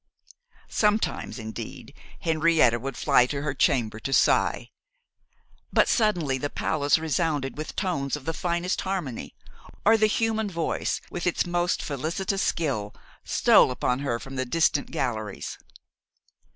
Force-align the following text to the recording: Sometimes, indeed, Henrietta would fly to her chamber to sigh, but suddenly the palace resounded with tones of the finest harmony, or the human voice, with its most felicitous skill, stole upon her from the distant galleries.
Sometimes, 0.71 1.37
indeed, 1.37 1.93
Henrietta 2.21 2.79
would 2.79 2.97
fly 2.97 3.27
to 3.27 3.43
her 3.43 3.53
chamber 3.53 3.99
to 3.99 4.11
sigh, 4.11 4.71
but 5.71 5.87
suddenly 5.87 6.39
the 6.39 6.49
palace 6.49 6.97
resounded 6.97 7.55
with 7.55 7.75
tones 7.75 8.15
of 8.15 8.25
the 8.25 8.33
finest 8.33 8.81
harmony, 8.81 9.35
or 9.85 9.97
the 9.97 10.07
human 10.07 10.49
voice, 10.49 11.01
with 11.11 11.27
its 11.27 11.45
most 11.45 11.83
felicitous 11.83 12.41
skill, 12.41 12.95
stole 13.23 13.69
upon 13.69 13.99
her 13.99 14.17
from 14.17 14.37
the 14.37 14.45
distant 14.47 14.89
galleries. 14.89 15.59